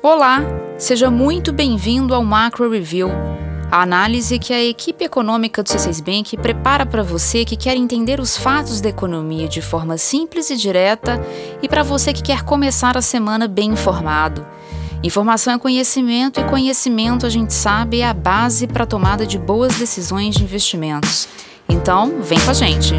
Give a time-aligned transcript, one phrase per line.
[0.00, 0.40] Olá,
[0.78, 3.10] seja muito bem-vindo ao Macro Review,
[3.68, 8.20] a análise que a equipe econômica do C6 Bank prepara para você que quer entender
[8.20, 11.20] os fatos da economia de forma simples e direta
[11.60, 14.46] e para você que quer começar a semana bem informado.
[15.02, 19.36] Informação é conhecimento e conhecimento, a gente sabe, é a base para a tomada de
[19.36, 21.28] boas decisões de investimentos.
[21.68, 22.94] Então, vem com a gente!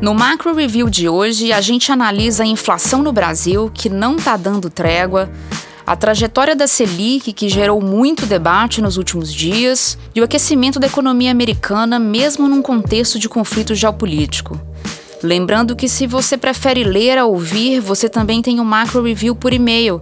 [0.00, 4.34] No Macro Review de hoje, a gente analisa a inflação no Brasil, que não está
[4.34, 5.30] dando trégua,
[5.86, 10.86] a trajetória da Selic, que gerou muito debate nos últimos dias, e o aquecimento da
[10.86, 14.58] economia americana, mesmo num contexto de conflito geopolítico.
[15.22, 19.52] Lembrando que se você prefere ler a ouvir, você também tem o Macro Review por
[19.52, 20.00] e-mail.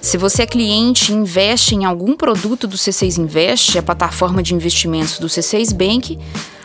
[0.00, 4.54] Se você é cliente e investe em algum produto do C6 Invest, a plataforma de
[4.54, 6.16] investimentos do C6 Bank,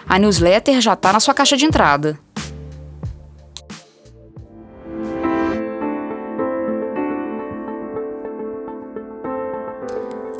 [0.07, 2.19] a newsletter já está na sua caixa de entrada.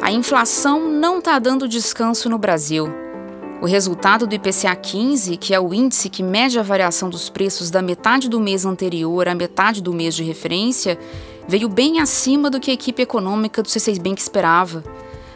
[0.06, 2.88] A inflação não está dando descanso no Brasil.
[3.59, 7.72] O resultado do IPCA 15, que é o índice que mede a variação dos preços
[7.72, 11.00] da metade do mês anterior à metade do mês de referência,
[11.47, 14.84] veio bem acima do que a equipe econômica do C6 Bank esperava.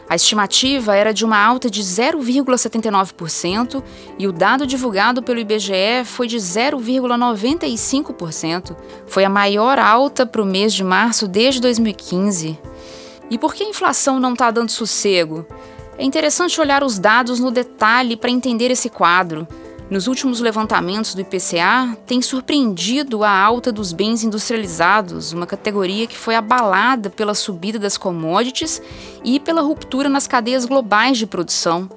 [0.08, 3.82] A estimativa era de uma alta de 0,79%
[4.20, 8.76] e o dado divulgado pelo IBGE foi de 0,95%.
[9.08, 12.69] Foi a maior alta para o mês de março desde 2015.
[13.30, 15.46] E por que a inflação não está dando sossego?
[15.96, 19.46] É interessante olhar os dados no detalhe para entender esse quadro.
[19.88, 26.16] Nos últimos levantamentos do IPCA, tem surpreendido a alta dos bens industrializados, uma categoria que
[26.16, 28.80] foi abalada pela subida das commodities
[29.24, 31.90] e pela ruptura nas cadeias globais de produção.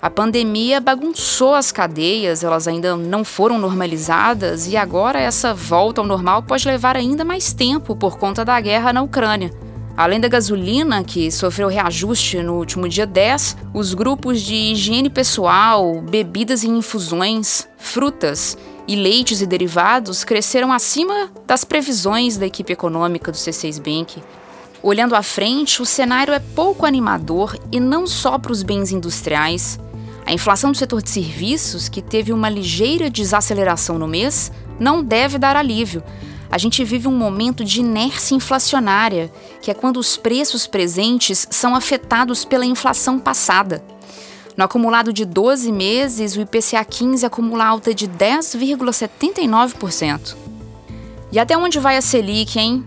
[0.00, 6.06] A pandemia bagunçou as cadeias, elas ainda não foram normalizadas e agora essa volta ao
[6.06, 9.52] normal pode levar ainda mais tempo por conta da guerra na Ucrânia.
[9.96, 16.00] Além da gasolina, que sofreu reajuste no último dia 10, os grupos de higiene pessoal,
[16.00, 18.56] bebidas e infusões, frutas
[18.88, 24.22] e leites e derivados cresceram acima das previsões da equipe econômica do C6 Bank.
[24.82, 29.78] Olhando à frente, o cenário é pouco animador e não só para os bens industriais.
[30.24, 34.50] A inflação do setor de serviços, que teve uma ligeira desaceleração no mês,
[34.80, 36.02] não deve dar alívio,
[36.52, 39.32] a gente vive um momento de inércia inflacionária,
[39.62, 43.82] que é quando os preços presentes são afetados pela inflação passada.
[44.54, 50.36] No acumulado de 12 meses, o IPCA 15 acumula alta de 10,79%.
[51.32, 52.84] E até onde vai a Selic, hein?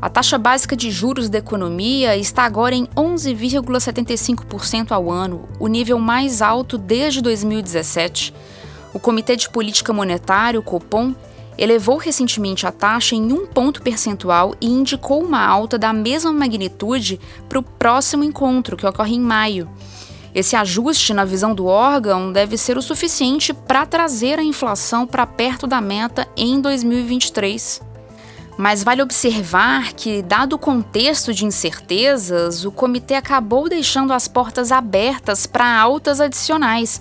[0.00, 5.98] A taxa básica de juros da economia está agora em 11,75% ao ano, o nível
[5.98, 8.32] mais alto desde 2017.
[8.94, 11.14] O Comitê de Política Monetária, o Copom,
[11.56, 17.20] elevou recentemente a taxa em um ponto percentual e indicou uma alta da mesma magnitude
[17.48, 19.68] para o próximo encontro, que ocorre em maio.
[20.34, 25.26] Esse ajuste na visão do órgão deve ser o suficiente para trazer a inflação para
[25.26, 27.82] perto da meta em 2023.
[28.56, 34.70] Mas vale observar que, dado o contexto de incertezas, o comitê acabou deixando as portas
[34.70, 37.00] abertas para altas adicionais,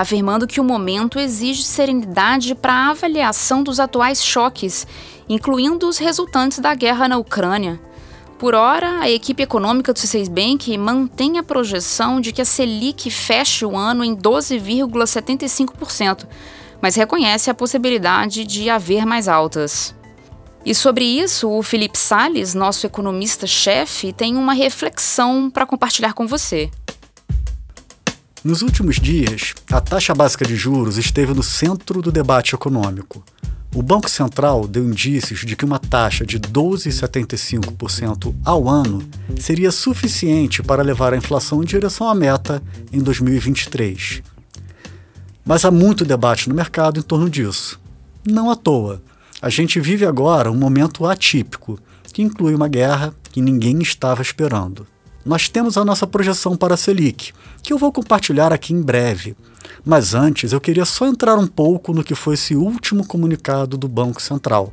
[0.00, 4.86] afirmando que o momento exige serenidade para a avaliação dos atuais choques,
[5.28, 7.80] incluindo os resultantes da guerra na Ucrânia.
[8.38, 13.10] Por hora, a equipe econômica do C6 Bank mantém a projeção de que a Selic
[13.10, 16.28] feche o ano em 12,75%,
[16.80, 19.96] mas reconhece a possibilidade de haver mais altas.
[20.64, 26.70] E sobre isso, o Felipe Sales, nosso economista-chefe, tem uma reflexão para compartilhar com você.
[28.44, 33.24] Nos últimos dias, a taxa básica de juros esteve no centro do debate econômico.
[33.74, 39.02] O Banco Central deu indícios de que uma taxa de 12,75% ao ano
[39.40, 42.62] seria suficiente para levar a inflação em direção à meta
[42.92, 44.22] em 2023.
[45.44, 47.80] Mas há muito debate no mercado em torno disso.
[48.24, 49.02] Não à toa,
[49.42, 51.76] a gente vive agora um momento atípico,
[52.12, 54.86] que inclui uma guerra que ninguém estava esperando
[55.28, 59.36] nós temos a nossa projeção para a Selic, que eu vou compartilhar aqui em breve.
[59.84, 63.86] Mas antes, eu queria só entrar um pouco no que foi esse último comunicado do
[63.86, 64.72] Banco Central.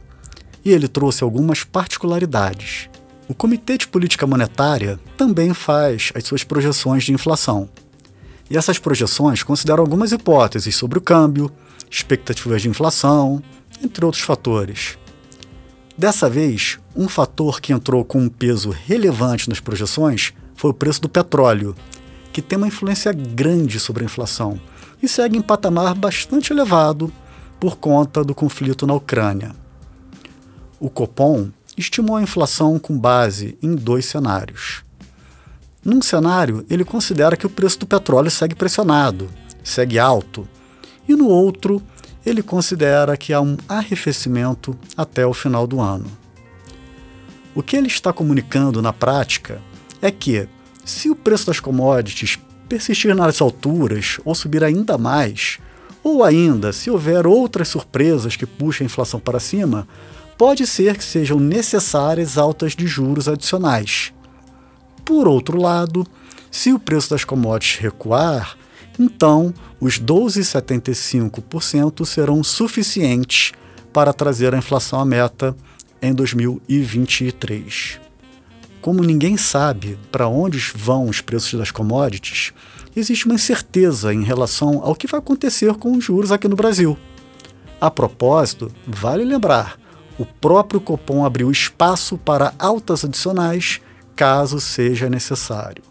[0.64, 2.88] E ele trouxe algumas particularidades.
[3.28, 7.68] O Comitê de Política Monetária também faz as suas projeções de inflação.
[8.50, 11.52] E essas projeções consideram algumas hipóteses sobre o câmbio,
[11.92, 13.44] expectativas de inflação,
[13.84, 14.98] entre outros fatores.
[15.98, 21.02] Dessa vez, um fator que entrou com um peso relevante nas projeções foi o preço
[21.02, 21.76] do petróleo,
[22.34, 24.60] que tem uma influência grande sobre a inflação.
[25.04, 27.12] e segue em patamar bastante elevado
[27.60, 29.52] por conta do conflito na Ucrânia.
[30.80, 34.84] O Copom estimou a inflação com base em dois cenários.
[35.84, 39.30] Num cenário, ele considera que o preço do petróleo segue pressionado,
[39.64, 40.48] segue alto,
[41.08, 41.82] e no outro,
[42.26, 46.10] ele considera que há um arrefecimento até o final do ano.
[47.54, 49.62] O que ele está comunicando na prática
[50.02, 50.48] é que,
[50.84, 52.38] se o preço das commodities
[52.68, 55.58] persistir nas alturas ou subir ainda mais,
[56.04, 59.88] ou ainda, se houver outras surpresas que puxem a inflação para cima,
[60.38, 64.14] pode ser que sejam necessárias altas de juros adicionais.
[65.04, 66.06] Por outro lado,
[66.52, 68.56] se o preço das commodities recuar,
[69.00, 73.54] então os 12,75% serão suficientes
[73.92, 75.56] para trazer a inflação à meta
[76.02, 78.05] em 2023.
[78.86, 82.54] Como ninguém sabe para onde vão os preços das commodities,
[82.96, 86.96] existe uma incerteza em relação ao que vai acontecer com os juros aqui no Brasil.
[87.82, 89.80] A propósito, vale lembrar,
[90.20, 93.82] o próprio Copom abriu espaço para altas adicionais
[94.16, 95.82] caso seja necessário.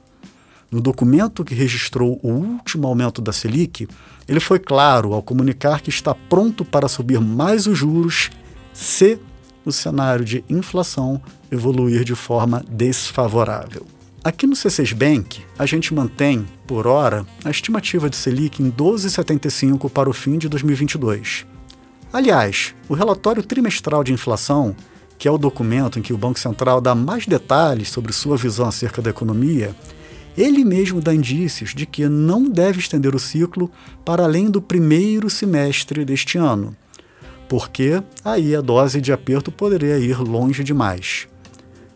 [0.70, 3.88] No documento que registrou o último aumento da Selic,
[4.28, 8.30] ele foi claro ao comunicar que está pronto para subir mais os juros
[8.72, 9.18] se
[9.64, 11.20] o cenário de inflação
[11.50, 13.86] evoluir de forma desfavorável.
[14.22, 19.90] Aqui no C6 Bank, a gente mantém, por hora, a estimativa de Selic em 12,75
[19.90, 21.44] para o fim de 2022.
[22.10, 24.74] Aliás, o relatório trimestral de inflação,
[25.18, 28.66] que é o documento em que o Banco Central dá mais detalhes sobre sua visão
[28.66, 29.76] acerca da economia,
[30.36, 33.70] ele mesmo dá indícios de que não deve estender o ciclo
[34.04, 36.74] para além do primeiro semestre deste ano,
[37.48, 41.28] porque aí a dose de aperto poderia ir longe demais.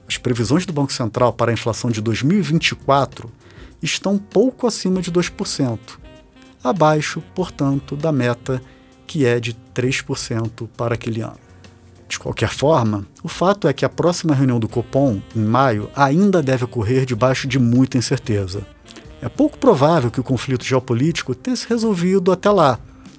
[0.09, 3.31] As previsões do Banco Central para a inflação de 2024
[3.83, 5.79] estão pouco acima de 2%,
[6.63, 8.63] abaixo, portanto, da meta
[9.07, 11.39] que é de 3% para aquele ano.
[12.09, 16.43] De qualquer forma, o fato é que a próxima reunião do Copom, em maio, ainda
[16.43, 18.67] deve ocorrer debaixo de muita incerteza.
[19.21, 22.79] É pouco provável que o conflito geopolítico tenha se resolvido até lá,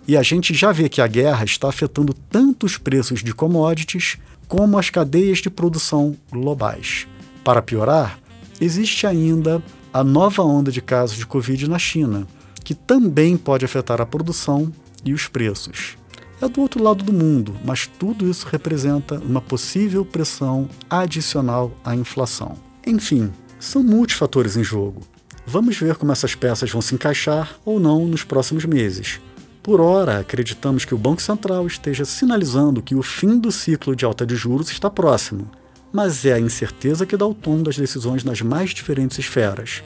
[0.09, 4.17] e a gente já vê que a guerra está afetando tanto os preços de commodities
[4.47, 7.05] como as cadeias de produção globais.
[7.43, 8.17] Para piorar,
[8.59, 9.61] existe ainda
[9.93, 12.25] a nova onda de casos de Covid na China,
[12.63, 14.73] que também pode afetar a produção
[15.05, 15.95] e os preços.
[16.41, 21.95] É do outro lado do mundo, mas tudo isso representa uma possível pressão adicional à
[21.95, 22.57] inflação.
[22.83, 25.03] Enfim, são multifatores em jogo.
[25.45, 29.19] Vamos ver como essas peças vão se encaixar ou não nos próximos meses.
[29.61, 34.05] Por ora, acreditamos que o Banco Central esteja sinalizando que o fim do ciclo de
[34.05, 35.51] alta de juros está próximo,
[35.91, 39.83] mas é a incerteza que dá o tom das decisões nas mais diferentes esferas.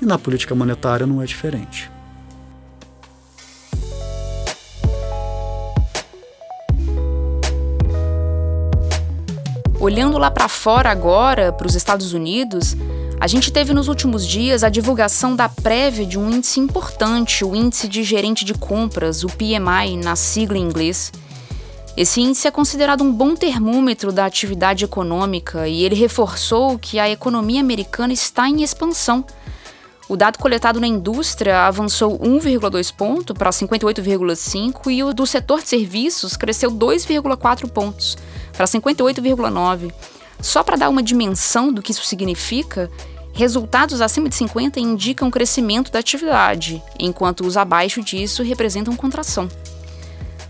[0.00, 1.90] E na política monetária não é diferente.
[9.80, 12.76] Olhando lá para fora agora, para os Estados Unidos,
[13.20, 17.54] a gente teve nos últimos dias a divulgação da prévia de um índice importante, o
[17.54, 21.12] Índice de Gerente de Compras, o PMI, na sigla em inglês.
[21.96, 27.10] Esse índice é considerado um bom termômetro da atividade econômica e ele reforçou que a
[27.10, 29.24] economia americana está em expansão.
[30.08, 35.68] O dado coletado na indústria avançou 1,2 ponto para 58,5 e o do setor de
[35.68, 38.16] serviços cresceu 2,4 pontos
[38.52, 39.92] para 58,9.
[40.40, 42.90] Só para dar uma dimensão do que isso significa,
[43.32, 49.48] resultados acima de 50 indicam crescimento da atividade, enquanto os abaixo disso representam contração.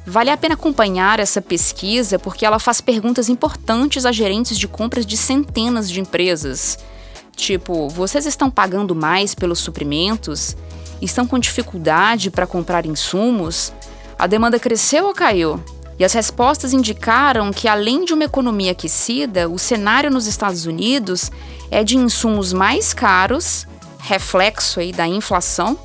[0.07, 5.05] Vale a pena acompanhar essa pesquisa porque ela faz perguntas importantes a gerentes de compras
[5.05, 6.79] de centenas de empresas.
[7.37, 10.57] Tipo, vocês estão pagando mais pelos suprimentos?
[11.01, 13.71] Estão com dificuldade para comprar insumos?
[14.19, 15.63] A demanda cresceu ou caiu?
[15.99, 21.31] E as respostas indicaram que, além de uma economia aquecida, o cenário nos Estados Unidos
[21.71, 23.67] é de insumos mais caros,
[23.99, 25.77] reflexo aí da inflação,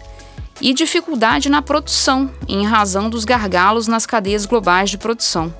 [0.62, 5.54] e dificuldade na produção, em razão dos gargalos nas cadeias globais de produção.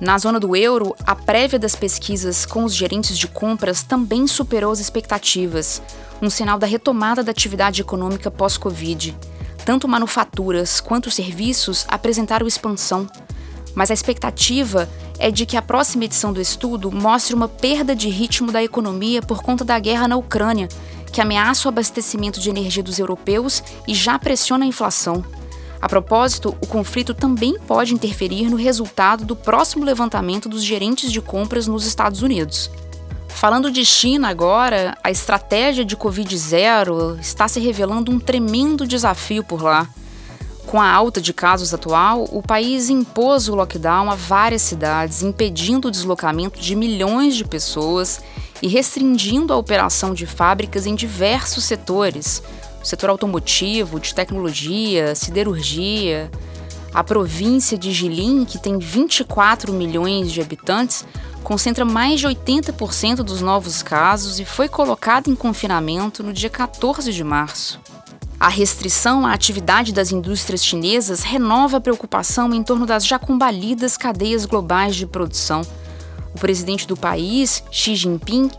[0.00, 4.72] Na zona do euro, a prévia das pesquisas com os gerentes de compras também superou
[4.72, 5.82] as expectativas,
[6.22, 9.14] um sinal da retomada da atividade econômica pós-Covid.
[9.62, 13.06] Tanto manufaturas quanto serviços apresentaram expansão,
[13.74, 18.08] mas a expectativa é de que a próxima edição do estudo mostre uma perda de
[18.08, 20.68] ritmo da economia por conta da guerra na Ucrânia,
[21.12, 25.24] que ameaça o abastecimento de energia dos europeus e já pressiona a inflação.
[25.80, 31.20] A propósito, o conflito também pode interferir no resultado do próximo levantamento dos gerentes de
[31.20, 32.70] compras nos Estados Unidos.
[33.28, 39.62] Falando de China agora, a estratégia de Covid-0 está se revelando um tremendo desafio por
[39.62, 39.88] lá.
[40.70, 45.88] Com a alta de casos atual, o país impôs o lockdown a várias cidades, impedindo
[45.88, 48.20] o deslocamento de milhões de pessoas
[48.62, 52.40] e restringindo a operação de fábricas em diversos setores,
[52.80, 56.30] o setor automotivo, de tecnologia, siderurgia.
[56.94, 61.04] A província de Jilin, que tem 24 milhões de habitantes,
[61.42, 67.12] concentra mais de 80% dos novos casos e foi colocada em confinamento no dia 14
[67.12, 67.80] de março.
[68.40, 73.98] A restrição à atividade das indústrias chinesas renova a preocupação em torno das já combalidas
[73.98, 75.60] cadeias globais de produção.
[76.34, 78.50] O presidente do país, Xi Jinping,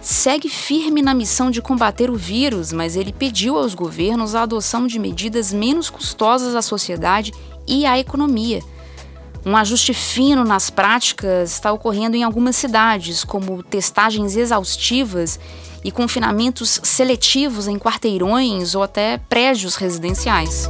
[0.00, 4.86] segue firme na missão de combater o vírus, mas ele pediu aos governos a adoção
[4.86, 7.34] de medidas menos custosas à sociedade
[7.68, 8.62] e à economia.
[9.46, 15.38] Um ajuste fino nas práticas está ocorrendo em algumas cidades, como testagens exaustivas
[15.84, 20.68] e confinamentos seletivos em quarteirões ou até prédios residenciais.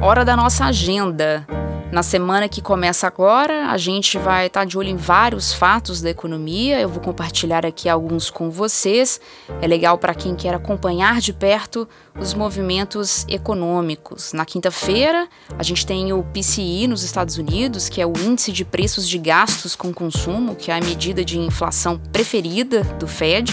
[0.00, 1.44] Hora da nossa agenda.
[1.92, 6.00] Na semana que começa agora, a gente vai estar tá de olho em vários fatos
[6.00, 6.80] da economia.
[6.80, 9.20] Eu vou compartilhar aqui alguns com vocês.
[9.60, 14.32] É legal para quem quer acompanhar de perto os movimentos econômicos.
[14.32, 15.28] Na quinta-feira,
[15.58, 19.18] a gente tem o PCI nos Estados Unidos, que é o índice de preços de
[19.18, 23.52] gastos com consumo, que é a medida de inflação preferida do Fed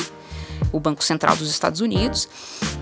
[0.72, 2.28] o Banco Central dos Estados Unidos.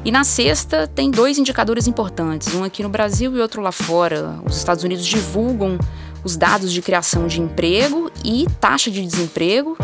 [0.04, 4.39] E na sexta tem dois indicadores importantes, um aqui no Brasil e outro lá fora.
[4.46, 5.77] Os Estados Unidos divulgam
[6.24, 9.77] os dados de criação de emprego e taxa de desemprego,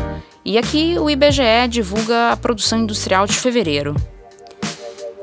[0.44, 3.96] e aqui o IBGE divulga a produção industrial de fevereiro.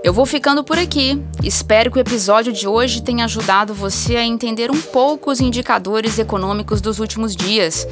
[0.03, 1.21] Eu vou ficando por aqui.
[1.43, 6.19] Espero que o episódio de hoje tenha ajudado você a entender um pouco os indicadores
[6.21, 7.87] econômicos dos últimos dias.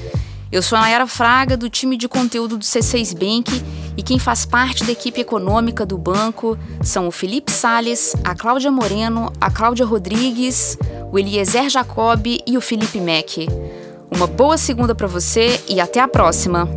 [0.51, 3.65] Eu sou a Nayara Fraga, do time de conteúdo do C6 Bank
[3.97, 8.71] e quem faz parte da equipe econômica do banco são o Felipe Sales, a Cláudia
[8.71, 10.79] Moreno, a Cláudia Rodrigues,
[11.11, 13.49] o Eliezer Jacob e o Felipe Mack.
[14.09, 16.69] Uma boa segunda para você e até a próxima!